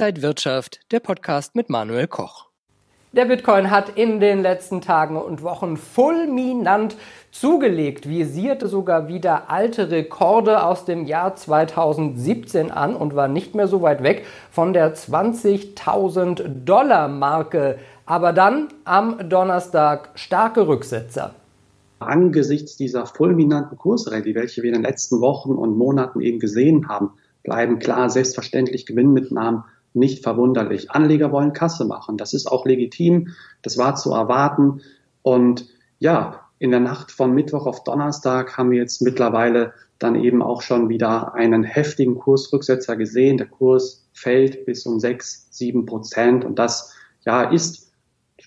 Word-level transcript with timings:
Inside 0.00 0.22
Wirtschaft, 0.22 0.80
der 0.92 1.00
Podcast 1.00 1.54
mit 1.54 1.68
Manuel 1.68 2.06
Koch. 2.06 2.46
Der 3.12 3.26
Bitcoin 3.26 3.70
hat 3.70 3.98
in 3.98 4.18
den 4.18 4.40
letzten 4.40 4.80
Tagen 4.80 5.18
und 5.18 5.42
Wochen 5.42 5.76
fulminant 5.76 6.96
zugelegt, 7.32 8.08
visierte 8.08 8.66
sogar 8.66 9.08
wieder 9.08 9.50
alte 9.50 9.90
Rekorde 9.90 10.64
aus 10.64 10.86
dem 10.86 11.04
Jahr 11.04 11.36
2017 11.36 12.70
an 12.70 12.96
und 12.96 13.14
war 13.14 13.28
nicht 13.28 13.54
mehr 13.54 13.68
so 13.68 13.82
weit 13.82 14.02
weg 14.02 14.24
von 14.50 14.72
der 14.72 14.96
20.000 14.96 16.64
Dollar 16.64 17.08
Marke. 17.08 17.76
Aber 18.06 18.32
dann 18.32 18.68
am 18.86 19.28
Donnerstag 19.28 20.12
starke 20.14 20.66
Rücksetzer. 20.66 21.34
Angesichts 21.98 22.78
dieser 22.78 23.04
fulminanten 23.04 23.76
Kursrallye, 23.76 24.34
welche 24.34 24.62
wir 24.62 24.70
in 24.70 24.76
den 24.76 24.84
letzten 24.84 25.20
Wochen 25.20 25.50
und 25.50 25.76
Monaten 25.76 26.22
eben 26.22 26.38
gesehen 26.38 26.88
haben, 26.88 27.10
bleiben 27.42 27.78
klar 27.78 28.08
selbstverständlich 28.08 28.86
Gewinnmitnahmen 28.86 29.64
nicht 29.92 30.22
verwunderlich. 30.22 30.90
Anleger 30.90 31.32
wollen 31.32 31.52
Kasse 31.52 31.84
machen. 31.84 32.16
Das 32.16 32.32
ist 32.32 32.46
auch 32.46 32.64
legitim. 32.64 33.28
Das 33.62 33.78
war 33.78 33.96
zu 33.96 34.12
erwarten. 34.12 34.82
Und 35.22 35.66
ja, 35.98 36.40
in 36.58 36.70
der 36.70 36.80
Nacht 36.80 37.10
von 37.10 37.32
Mittwoch 37.32 37.66
auf 37.66 37.84
Donnerstag 37.84 38.56
haben 38.56 38.70
wir 38.70 38.78
jetzt 38.78 39.02
mittlerweile 39.02 39.72
dann 39.98 40.14
eben 40.14 40.42
auch 40.42 40.62
schon 40.62 40.88
wieder 40.88 41.34
einen 41.34 41.62
heftigen 41.62 42.16
Kursrücksetzer 42.16 42.96
gesehen. 42.96 43.36
Der 43.36 43.46
Kurs 43.46 44.08
fällt 44.12 44.64
bis 44.64 44.86
um 44.86 45.00
sechs, 45.00 45.48
sieben 45.50 45.86
Prozent. 45.86 46.44
Und 46.44 46.58
das, 46.58 46.94
ja, 47.24 47.44
ist 47.44 47.92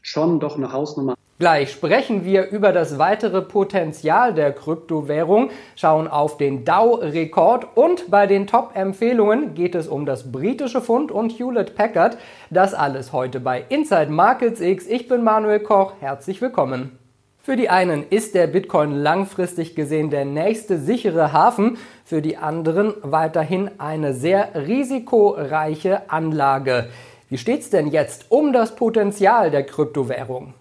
schon 0.01 0.39
doch 0.39 0.57
eine 0.57 0.71
Hausnummer. 0.71 1.15
Gleich 1.43 1.71
sprechen 1.71 2.23
wir 2.23 2.51
über 2.51 2.71
das 2.71 2.97
weitere 2.99 3.41
Potenzial 3.41 4.33
der 4.33 4.53
Kryptowährung, 4.53 5.49
schauen 5.75 6.07
auf 6.07 6.37
den 6.37 6.63
DAO-Rekord 6.63 7.67
und 7.75 8.09
bei 8.09 8.27
den 8.27 8.47
Top-Empfehlungen 8.47 9.53
geht 9.53 9.75
es 9.75 9.89
um 9.89 10.05
das 10.05 10.31
britische 10.31 10.79
Pfund 10.79 11.11
und 11.11 11.37
Hewlett 11.37 11.75
Packard. 11.75 12.17
Das 12.49 12.73
alles 12.73 13.11
heute 13.11 13.41
bei 13.41 13.65
Inside 13.67 14.09
Markets 14.09 14.61
X. 14.61 14.87
Ich 14.87 15.09
bin 15.09 15.21
Manuel 15.21 15.59
Koch, 15.59 15.95
herzlich 15.99 16.41
willkommen. 16.41 16.97
Für 17.39 17.57
die 17.57 17.67
einen 17.69 18.05
ist 18.09 18.35
der 18.35 18.47
Bitcoin 18.47 18.93
langfristig 18.93 19.75
gesehen 19.75 20.11
der 20.11 20.23
nächste 20.23 20.77
sichere 20.77 21.33
Hafen, 21.33 21.77
für 22.05 22.21
die 22.21 22.37
anderen 22.37 22.93
weiterhin 23.01 23.69
eine 23.79 24.13
sehr 24.13 24.51
risikoreiche 24.65 26.09
Anlage. 26.09 26.87
Wie 27.27 27.37
steht's 27.37 27.69
denn 27.69 27.87
jetzt 27.87 28.27
um 28.29 28.53
das 28.53 28.77
Potenzial 28.77 29.51
der 29.51 29.65
Kryptowährung? 29.65 30.53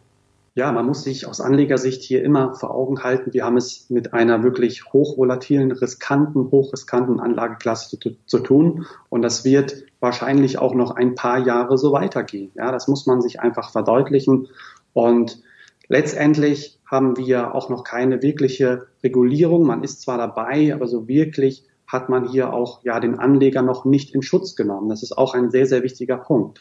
Ja, 0.54 0.70
man 0.70 0.84
muss 0.84 1.02
sich 1.02 1.26
aus 1.26 1.40
Anlegersicht 1.40 2.02
hier 2.02 2.22
immer 2.22 2.54
vor 2.54 2.74
Augen 2.74 3.02
halten, 3.02 3.32
wir 3.32 3.44
haben 3.44 3.56
es 3.56 3.88
mit 3.88 4.12
einer 4.12 4.42
wirklich 4.42 4.92
hochvolatilen, 4.92 5.72
riskanten, 5.72 6.50
hochriskanten 6.50 7.20
Anlageklasse 7.20 7.98
zu, 7.98 8.16
zu, 8.26 8.38
tun. 8.40 8.84
Und 9.08 9.22
das 9.22 9.46
wird 9.46 9.84
wahrscheinlich 10.00 10.58
auch 10.58 10.74
noch 10.74 10.90
ein 10.90 11.14
paar 11.14 11.38
Jahre 11.38 11.78
so 11.78 11.92
weitergehen. 11.92 12.50
Ja, 12.54 12.70
das 12.70 12.86
muss 12.86 13.06
man 13.06 13.22
sich 13.22 13.40
einfach 13.40 13.72
verdeutlichen. 13.72 14.48
Und 14.92 15.40
letztendlich 15.88 16.78
haben 16.84 17.16
wir 17.16 17.54
auch 17.54 17.70
noch 17.70 17.82
keine 17.82 18.20
wirkliche 18.20 18.88
Regulierung. 19.02 19.66
Man 19.66 19.82
ist 19.82 20.02
zwar 20.02 20.18
dabei, 20.18 20.74
aber 20.74 20.86
so 20.86 21.08
wirklich 21.08 21.64
hat 21.86 22.10
man 22.10 22.28
hier 22.28 22.52
auch 22.52 22.84
ja 22.84 23.00
den 23.00 23.18
Anleger 23.18 23.62
noch 23.62 23.86
nicht 23.86 24.14
in 24.14 24.20
Schutz 24.20 24.54
genommen. 24.54 24.90
Das 24.90 25.02
ist 25.02 25.16
auch 25.16 25.32
ein 25.32 25.50
sehr, 25.50 25.64
sehr 25.64 25.82
wichtiger 25.82 26.18
Punkt. 26.18 26.60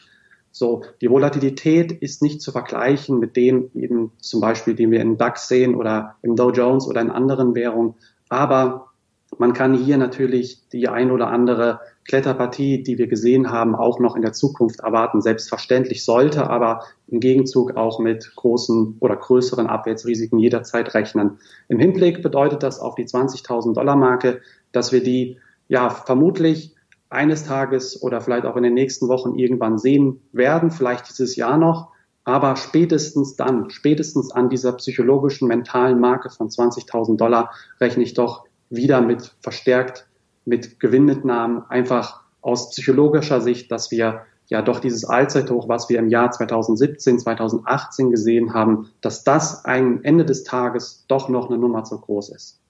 So, 0.52 0.82
die 1.00 1.10
Volatilität 1.10 1.92
ist 1.92 2.22
nicht 2.22 2.42
zu 2.42 2.52
vergleichen 2.52 3.18
mit 3.18 3.36
dem 3.36 3.70
eben 3.74 4.12
zum 4.18 4.40
Beispiel, 4.42 4.74
den 4.74 4.90
wir 4.90 5.00
in 5.00 5.16
DAX 5.16 5.48
sehen 5.48 5.74
oder 5.74 6.16
im 6.22 6.36
Dow 6.36 6.50
Jones 6.50 6.86
oder 6.86 7.00
in 7.00 7.10
anderen 7.10 7.54
Währungen. 7.54 7.94
Aber 8.28 8.92
man 9.38 9.54
kann 9.54 9.74
hier 9.74 9.96
natürlich 9.96 10.68
die 10.70 10.88
ein 10.88 11.10
oder 11.10 11.28
andere 11.28 11.80
Kletterpartie, 12.04 12.82
die 12.82 12.98
wir 12.98 13.06
gesehen 13.06 13.50
haben, 13.50 13.74
auch 13.74 13.98
noch 13.98 14.14
in 14.14 14.20
der 14.22 14.34
Zukunft 14.34 14.80
erwarten. 14.80 15.22
Selbstverständlich 15.22 16.04
sollte 16.04 16.50
aber 16.50 16.82
im 17.08 17.20
Gegenzug 17.20 17.76
auch 17.76 17.98
mit 17.98 18.34
großen 18.36 18.96
oder 19.00 19.16
größeren 19.16 19.68
Abwärtsrisiken 19.68 20.38
jederzeit 20.38 20.92
rechnen. 20.94 21.38
Im 21.68 21.78
Hinblick 21.78 22.22
bedeutet 22.22 22.62
das 22.62 22.78
auf 22.78 22.94
die 22.94 23.06
20.000 23.06 23.74
Dollar 23.74 23.96
Marke, 23.96 24.42
dass 24.72 24.92
wir 24.92 25.02
die 25.02 25.38
ja 25.68 25.88
vermutlich 25.88 26.74
eines 27.12 27.44
Tages 27.44 28.02
oder 28.02 28.20
vielleicht 28.20 28.46
auch 28.46 28.56
in 28.56 28.62
den 28.62 28.74
nächsten 28.74 29.08
Wochen 29.08 29.38
irgendwann 29.38 29.78
sehen 29.78 30.20
werden, 30.32 30.70
vielleicht 30.70 31.08
dieses 31.08 31.36
Jahr 31.36 31.58
noch. 31.58 31.90
Aber 32.24 32.56
spätestens 32.56 33.36
dann, 33.36 33.70
spätestens 33.70 34.30
an 34.30 34.48
dieser 34.48 34.72
psychologischen, 34.74 35.48
mentalen 35.48 35.98
Marke 35.98 36.30
von 36.30 36.48
20.000 36.48 37.16
Dollar 37.16 37.50
rechne 37.80 38.04
ich 38.04 38.14
doch 38.14 38.44
wieder 38.70 39.00
mit 39.00 39.34
verstärkt, 39.40 40.06
mit 40.44 40.80
Gewinnmitnahmen, 40.80 41.62
einfach 41.68 42.22
aus 42.40 42.70
psychologischer 42.70 43.40
Sicht, 43.40 43.70
dass 43.70 43.90
wir 43.90 44.22
ja 44.48 44.62
doch 44.62 44.80
dieses 44.80 45.04
Allzeithoch, 45.04 45.68
was 45.68 45.88
wir 45.88 45.98
im 45.98 46.08
Jahr 46.08 46.30
2017, 46.30 47.18
2018 47.18 48.10
gesehen 48.10 48.54
haben, 48.54 48.90
dass 49.00 49.24
das 49.24 49.64
ein 49.64 50.04
Ende 50.04 50.24
des 50.24 50.44
Tages 50.44 51.04
doch 51.08 51.28
noch 51.28 51.48
eine 51.48 51.58
Nummer 51.58 51.84
zu 51.84 51.98
groß 51.98 52.30
ist. 52.30 52.61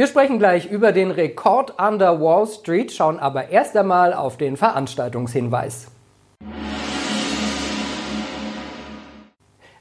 Wir 0.00 0.06
sprechen 0.06 0.38
gleich 0.38 0.64
über 0.64 0.92
den 0.92 1.10
Rekord 1.10 1.78
an 1.78 1.98
der 1.98 2.22
Wall 2.22 2.46
Street, 2.46 2.90
schauen 2.90 3.18
aber 3.18 3.50
erst 3.50 3.76
einmal 3.76 4.14
auf 4.14 4.38
den 4.38 4.56
Veranstaltungshinweis. 4.56 5.88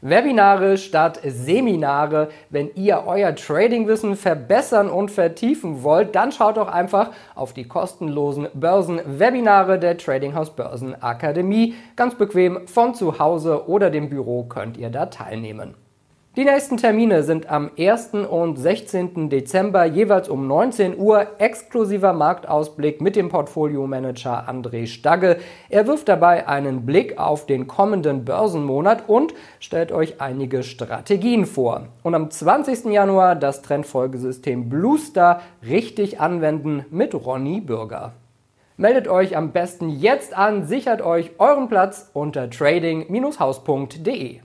Webinare 0.01 0.77
statt 0.77 1.21
Seminare. 1.23 2.27
Wenn 2.49 2.69
ihr 2.75 3.05
euer 3.07 3.33
Tradingwissen 3.33 4.17
verbessern 4.17 4.89
und 4.89 5.09
vertiefen 5.09 5.83
wollt, 5.83 6.13
dann 6.15 6.33
schaut 6.33 6.57
doch 6.57 6.67
einfach 6.67 7.11
auf 7.33 7.53
die 7.53 7.69
kostenlosen 7.69 8.49
Börsenwebinare 8.53 9.79
der 9.79 9.97
Trading 9.97 10.35
House 10.35 10.53
Börsen 10.53 11.01
Akademie. 11.01 11.75
Ganz 11.95 12.15
bequem 12.15 12.67
von 12.67 12.93
zu 12.93 13.19
Hause 13.19 13.69
oder 13.69 13.89
dem 13.89 14.09
Büro 14.09 14.43
könnt 14.43 14.75
ihr 14.75 14.89
da 14.89 15.05
teilnehmen. 15.05 15.75
Die 16.39 16.45
nächsten 16.45 16.77
Termine 16.77 17.23
sind 17.23 17.49
am 17.49 17.69
1. 17.77 18.11
und 18.13 18.55
16. 18.55 19.29
Dezember 19.29 19.83
jeweils 19.83 20.29
um 20.29 20.47
19 20.47 20.97
Uhr 20.97 21.27
exklusiver 21.37 22.13
Marktausblick 22.13 23.01
mit 23.01 23.17
dem 23.17 23.27
Portfolio-Manager 23.27 24.47
André 24.47 24.87
Stagge. 24.87 25.35
Er 25.67 25.85
wirft 25.85 26.07
dabei 26.07 26.47
einen 26.47 26.85
Blick 26.85 27.19
auf 27.19 27.45
den 27.45 27.67
kommenden 27.67 28.23
Börsenmonat 28.23 29.09
und 29.09 29.33
stellt 29.59 29.91
euch 29.91 30.21
einige 30.21 30.63
Strategien 30.63 31.45
vor. 31.45 31.87
Und 32.03 32.15
am 32.15 32.31
20. 32.31 32.85
Januar 32.85 33.35
das 33.35 33.61
Trendfolgesystem 33.61 34.69
Bluestar 34.69 35.41
richtig 35.67 36.21
anwenden 36.21 36.85
mit 36.89 37.13
Ronny 37.13 37.59
Bürger. 37.59 38.13
Meldet 38.77 39.09
euch 39.09 39.35
am 39.35 39.51
besten 39.51 39.89
jetzt 39.89 40.33
an, 40.33 40.63
sichert 40.63 41.01
euch 41.01 41.31
euren 41.37 41.67
Platz 41.67 42.09
unter 42.13 42.49
trading-haus.de. 42.49 44.39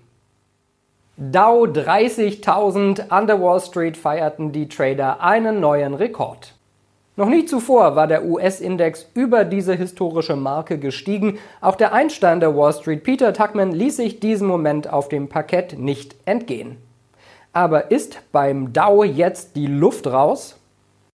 Dow 1.16 1.62
30.000 1.66 3.10
an 3.10 3.28
der 3.28 3.40
Wall 3.40 3.60
Street 3.60 3.96
feierten 3.96 4.50
die 4.50 4.68
Trader 4.68 5.20
einen 5.20 5.60
neuen 5.60 5.94
Rekord. 5.94 6.54
Noch 7.14 7.28
nie 7.28 7.44
zuvor 7.44 7.94
war 7.94 8.08
der 8.08 8.24
US-Index 8.24 9.06
über 9.14 9.44
diese 9.44 9.74
historische 9.74 10.34
Marke 10.34 10.76
gestiegen. 10.76 11.38
Auch 11.60 11.76
der 11.76 11.92
Einstein 11.92 12.40
der 12.40 12.56
Wall 12.56 12.72
Street, 12.72 13.04
Peter 13.04 13.32
Tuckman, 13.32 13.70
ließ 13.70 13.98
sich 13.98 14.18
diesen 14.18 14.48
Moment 14.48 14.92
auf 14.92 15.08
dem 15.08 15.28
Parkett 15.28 15.78
nicht 15.78 16.16
entgehen. 16.24 16.78
Aber 17.52 17.92
ist 17.92 18.18
beim 18.32 18.72
Dow 18.72 19.04
jetzt 19.04 19.54
die 19.54 19.68
Luft 19.68 20.08
raus? 20.08 20.58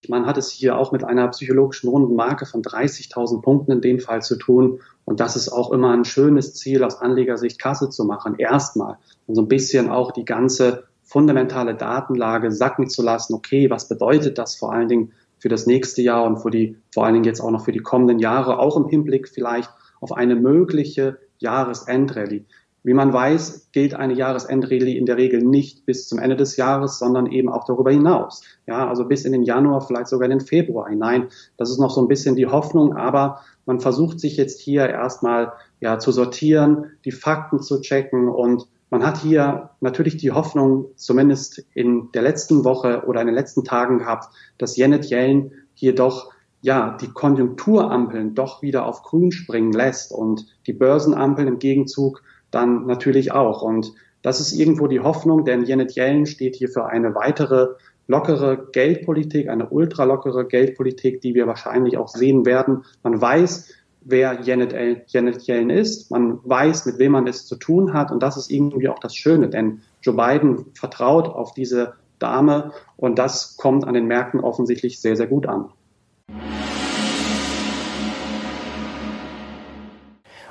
Man 0.08 0.26
hat 0.26 0.38
es 0.38 0.50
hier 0.50 0.78
auch 0.78 0.92
mit 0.92 1.04
einer 1.04 1.28
psychologischen 1.28 1.90
runden 1.90 2.14
Marke 2.14 2.46
von 2.46 2.62
30.000 2.62 3.42
Punkten 3.42 3.72
in 3.72 3.80
dem 3.80 4.00
Fall 4.00 4.22
zu 4.22 4.36
tun. 4.36 4.80
Und 5.04 5.20
das 5.20 5.36
ist 5.36 5.50
auch 5.50 5.70
immer 5.72 5.92
ein 5.92 6.04
schönes 6.04 6.54
Ziel 6.54 6.82
aus 6.84 7.00
Anlegersicht, 7.00 7.60
Kasse 7.60 7.90
zu 7.90 8.04
machen. 8.04 8.36
Erstmal. 8.38 8.96
Und 9.26 9.34
so 9.34 9.42
ein 9.42 9.48
bisschen 9.48 9.90
auch 9.90 10.12
die 10.12 10.24
ganze 10.24 10.84
fundamentale 11.02 11.74
Datenlage 11.74 12.50
sacken 12.50 12.88
zu 12.88 13.02
lassen. 13.02 13.34
Okay, 13.34 13.68
was 13.68 13.88
bedeutet 13.88 14.38
das 14.38 14.56
vor 14.56 14.72
allen 14.72 14.88
Dingen 14.88 15.12
für 15.38 15.48
das 15.48 15.66
nächste 15.66 16.02
Jahr 16.02 16.24
und 16.24 16.38
für 16.38 16.50
die, 16.50 16.76
vor 16.94 17.04
allen 17.04 17.14
Dingen 17.14 17.24
jetzt 17.24 17.40
auch 17.40 17.50
noch 17.50 17.64
für 17.64 17.72
die 17.72 17.80
kommenden 17.80 18.18
Jahre, 18.18 18.58
auch 18.58 18.76
im 18.76 18.86
Hinblick 18.86 19.28
vielleicht 19.28 19.70
auf 20.00 20.12
eine 20.12 20.36
mögliche 20.36 21.18
Jahresendrallye. 21.38 22.44
Wie 22.82 22.94
man 22.94 23.12
weiß, 23.12 23.68
gilt 23.72 23.94
eine 23.94 24.14
Jahresendrallye 24.14 24.96
in 24.96 25.04
der 25.04 25.18
Regel 25.18 25.42
nicht 25.42 25.84
bis 25.84 26.08
zum 26.08 26.18
Ende 26.18 26.36
des 26.36 26.56
Jahres, 26.56 26.98
sondern 26.98 27.26
eben 27.26 27.50
auch 27.50 27.64
darüber 27.64 27.90
hinaus. 27.90 28.42
Ja, 28.66 28.88
also 28.88 29.04
bis 29.04 29.24
in 29.24 29.32
den 29.32 29.42
Januar, 29.42 29.82
vielleicht 29.82 30.08
sogar 30.08 30.24
in 30.30 30.38
den 30.38 30.46
Februar 30.46 30.88
hinein. 30.88 31.28
Das 31.58 31.70
ist 31.70 31.78
noch 31.78 31.90
so 31.90 32.00
ein 32.00 32.08
bisschen 32.08 32.36
die 32.36 32.46
Hoffnung, 32.46 32.96
aber 32.96 33.40
man 33.66 33.80
versucht 33.80 34.18
sich 34.18 34.36
jetzt 34.36 34.60
hier 34.60 34.88
erstmal 34.88 35.52
ja 35.80 35.98
zu 35.98 36.10
sortieren, 36.10 36.92
die 37.04 37.12
Fakten 37.12 37.60
zu 37.60 37.80
checken 37.80 38.28
und 38.28 38.66
man 38.90 39.06
hat 39.06 39.18
hier 39.18 39.70
natürlich 39.80 40.16
die 40.16 40.32
Hoffnung, 40.32 40.86
zumindest 40.96 41.64
in 41.74 42.10
der 42.12 42.22
letzten 42.22 42.64
Woche 42.64 43.04
oder 43.06 43.20
in 43.20 43.28
den 43.28 43.36
letzten 43.36 43.62
Tagen 43.62 43.98
gehabt, 43.98 44.34
dass 44.58 44.76
Janet 44.76 45.08
Yellen 45.10 45.52
hier 45.74 45.94
doch 45.94 46.32
ja, 46.62 46.96
die 47.00 47.08
Konjunkturampeln 47.08 48.34
doch 48.34 48.62
wieder 48.62 48.84
auf 48.84 49.02
grün 49.02 49.32
springen 49.32 49.72
lässt 49.72 50.12
und 50.12 50.46
die 50.66 50.72
Börsenampeln 50.72 51.48
im 51.48 51.58
Gegenzug 51.58 52.22
dann 52.50 52.86
natürlich 52.86 53.32
auch. 53.32 53.62
Und 53.62 53.92
das 54.22 54.40
ist 54.40 54.52
irgendwo 54.52 54.86
die 54.86 55.00
Hoffnung, 55.00 55.44
denn 55.44 55.64
Janet 55.64 55.96
Yellen 55.96 56.26
steht 56.26 56.56
hier 56.56 56.68
für 56.68 56.86
eine 56.86 57.14
weitere 57.14 57.68
lockere 58.06 58.68
Geldpolitik, 58.72 59.48
eine 59.48 59.68
ultralockere 59.68 60.46
Geldpolitik, 60.46 61.20
die 61.20 61.34
wir 61.34 61.46
wahrscheinlich 61.46 61.96
auch 61.96 62.08
sehen 62.08 62.44
werden. 62.44 62.84
Man 63.02 63.20
weiß, 63.20 63.72
wer 64.02 64.40
Janet, 64.40 64.74
Janet 65.06 65.42
Yellen 65.46 65.70
ist. 65.70 66.10
Man 66.10 66.40
weiß, 66.42 66.86
mit 66.86 66.98
wem 66.98 67.12
man 67.12 67.26
es 67.26 67.46
zu 67.46 67.56
tun 67.56 67.92
hat. 67.92 68.10
Und 68.10 68.22
das 68.22 68.36
ist 68.36 68.50
irgendwie 68.50 68.88
auch 68.88 68.98
das 68.98 69.14
Schöne, 69.14 69.48
denn 69.48 69.82
Joe 70.02 70.16
Biden 70.16 70.66
vertraut 70.74 71.28
auf 71.28 71.54
diese 71.54 71.94
Dame 72.18 72.72
und 72.96 73.18
das 73.18 73.56
kommt 73.56 73.86
an 73.86 73.94
den 73.94 74.06
Märkten 74.06 74.40
offensichtlich 74.40 75.00
sehr, 75.00 75.16
sehr 75.16 75.26
gut 75.26 75.46
an. 75.46 75.70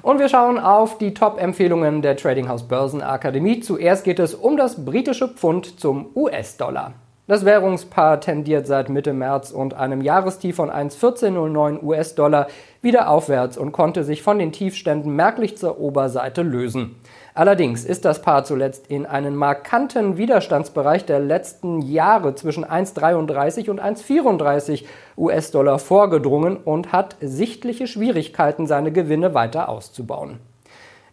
Und 0.01 0.19
wir 0.19 0.29
schauen 0.29 0.57
auf 0.59 0.97
die 0.97 1.13
Top-Empfehlungen 1.13 2.01
der 2.01 2.15
Trading 2.15 2.47
House 2.47 2.67
Börsenakademie. 2.67 3.59
Zuerst 3.59 4.03
geht 4.03 4.19
es 4.19 4.33
um 4.33 4.57
das 4.57 4.85
britische 4.85 5.27
Pfund 5.27 5.79
zum 5.79 6.07
US-Dollar. 6.15 6.93
Das 7.29 7.45
Währungspaar 7.45 8.21
tendiert 8.21 8.65
seit 8.65 8.89
Mitte 8.89 9.13
März 9.13 9.51
und 9.51 9.75
einem 9.75 10.01
Jahrestief 10.01 10.55
von 10.55 10.71
1,1409 10.71 11.83
US-Dollar 11.83 12.47
wieder 12.81 13.07
aufwärts 13.07 13.55
und 13.55 13.71
konnte 13.71 14.03
sich 14.03 14.23
von 14.23 14.39
den 14.39 14.51
Tiefständen 14.51 15.15
merklich 15.15 15.55
zur 15.55 15.79
Oberseite 15.79 16.41
lösen. 16.41 16.95
Allerdings 17.35 17.85
ist 17.85 18.03
das 18.03 18.23
Paar 18.23 18.45
zuletzt 18.45 18.87
in 18.87 19.05
einen 19.05 19.35
markanten 19.35 20.17
Widerstandsbereich 20.17 21.05
der 21.05 21.19
letzten 21.19 21.83
Jahre 21.83 22.33
zwischen 22.33 22.65
1,33 22.65 23.69
und 23.69 23.79
1,34 23.79 24.85
US-Dollar 25.15 25.77
vorgedrungen 25.77 26.57
und 26.57 26.91
hat 26.91 27.15
sichtliche 27.21 27.85
Schwierigkeiten, 27.85 28.65
seine 28.65 28.91
Gewinne 28.91 29.35
weiter 29.35 29.69
auszubauen. 29.69 30.39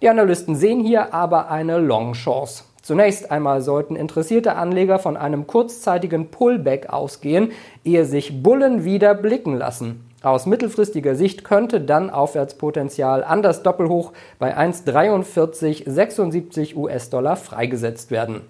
Die 0.00 0.08
Analysten 0.08 0.56
sehen 0.56 0.80
hier 0.80 1.12
aber 1.12 1.50
eine 1.50 1.76
Long-Chance. 1.76 2.64
Zunächst 2.86 3.30
einmal 3.32 3.62
sollten 3.62 3.96
interessierte 3.96 4.54
Anleger 4.54 5.00
von 5.00 5.16
einem 5.16 5.48
kurzzeitigen 5.48 6.30
Pullback 6.30 6.88
ausgehen, 6.88 7.50
ehe 7.82 8.04
sich 8.04 8.44
Bullen 8.44 8.84
wieder 8.84 9.16
blicken 9.16 9.58
lassen. 9.58 10.08
Aus 10.22 10.46
mittelfristiger 10.46 11.16
Sicht 11.16 11.42
könnte 11.42 11.80
dann 11.80 12.10
Aufwärtspotenzial 12.10 13.24
an 13.24 13.42
das 13.42 13.64
Doppelhoch 13.64 14.12
bei 14.38 14.56
1,4376 14.56 16.76
US-Dollar 16.76 17.34
freigesetzt 17.34 18.12
werden. 18.12 18.42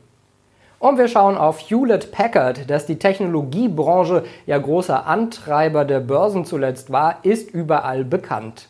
Und 0.81 0.99
wir 0.99 1.09
schauen 1.09 1.39
auf 1.39 1.59
Hewlett 1.59 2.13
Packard, 2.13 2.69
das 2.69 2.85
die 2.85 2.99
Technologiebranche 2.99 4.25
ja 4.45 4.59
großer 4.59 5.07
Antreiber 5.07 5.87
der 5.87 6.01
Börsen 6.01 6.45
zuletzt 6.45 6.93
war, 6.93 7.21
ist 7.23 7.53
überall 7.53 8.05
bekannt. 8.05 8.69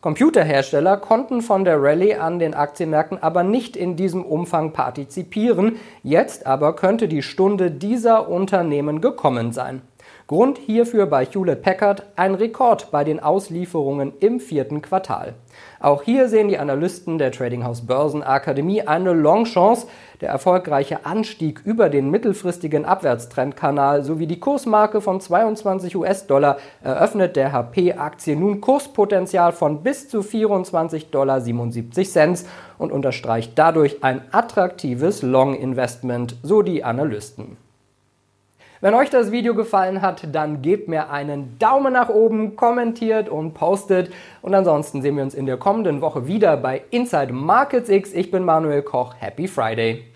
Computerhersteller 0.00 0.96
konnten 0.96 1.42
von 1.42 1.64
der 1.64 1.82
Rallye 1.82 2.14
an 2.14 2.38
den 2.38 2.54
Aktienmärkten 2.54 3.22
aber 3.22 3.42
nicht 3.42 3.76
in 3.76 3.96
diesem 3.96 4.24
Umfang 4.24 4.72
partizipieren. 4.72 5.76
Jetzt 6.02 6.46
aber 6.46 6.74
könnte 6.74 7.06
die 7.06 7.22
Stunde 7.22 7.70
dieser 7.70 8.28
Unternehmen 8.28 9.02
gekommen 9.02 9.52
sein. 9.52 9.82
Grund 10.30 10.58
hierfür 10.58 11.06
bei 11.06 11.24
Hewlett 11.24 11.62
Packard 11.62 12.04
ein 12.14 12.36
Rekord 12.36 12.92
bei 12.92 13.02
den 13.02 13.18
Auslieferungen 13.18 14.12
im 14.20 14.38
vierten 14.38 14.80
Quartal. 14.80 15.34
Auch 15.80 16.04
hier 16.04 16.28
sehen 16.28 16.46
die 16.46 16.56
Analysten 16.56 17.18
der 17.18 17.32
Trading 17.32 17.64
House 17.64 17.84
Börsenakademie 17.84 18.82
eine 18.82 19.12
Longchance. 19.12 19.88
Der 20.20 20.28
erfolgreiche 20.28 21.04
Anstieg 21.04 21.62
über 21.64 21.88
den 21.88 22.12
mittelfristigen 22.12 22.84
Abwärtstrendkanal 22.84 24.04
sowie 24.04 24.28
die 24.28 24.38
Kursmarke 24.38 25.00
von 25.00 25.20
22 25.20 25.96
US-Dollar 25.96 26.58
eröffnet 26.80 27.34
der 27.34 27.50
HP-Aktie 27.50 28.36
nun 28.36 28.60
Kurspotenzial 28.60 29.50
von 29.50 29.82
bis 29.82 30.08
zu 30.08 30.20
24,77 30.20 31.10
Dollar 31.10 31.42
und 32.78 32.92
unterstreicht 32.92 33.54
dadurch 33.56 34.04
ein 34.04 34.22
attraktives 34.30 35.22
Long-Investment, 35.22 36.36
so 36.44 36.62
die 36.62 36.84
Analysten. 36.84 37.56
Wenn 38.82 38.94
euch 38.94 39.10
das 39.10 39.30
Video 39.30 39.54
gefallen 39.54 40.00
hat, 40.00 40.34
dann 40.34 40.62
gebt 40.62 40.88
mir 40.88 41.10
einen 41.10 41.58
Daumen 41.58 41.92
nach 41.92 42.08
oben, 42.08 42.56
kommentiert 42.56 43.28
und 43.28 43.52
postet. 43.52 44.10
Und 44.40 44.54
ansonsten 44.54 45.02
sehen 45.02 45.16
wir 45.16 45.22
uns 45.22 45.34
in 45.34 45.44
der 45.44 45.58
kommenden 45.58 46.00
Woche 46.00 46.26
wieder 46.26 46.56
bei 46.56 46.82
Inside 46.90 47.30
Markets 47.30 47.90
X. 47.90 48.14
Ich 48.14 48.30
bin 48.30 48.42
Manuel 48.42 48.80
Koch. 48.80 49.14
Happy 49.18 49.48
Friday! 49.48 50.09